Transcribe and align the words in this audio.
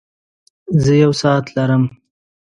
زۀ 0.83 0.93
يو 1.03 1.11
ساعت 1.21 1.45
لرم. 1.55 1.83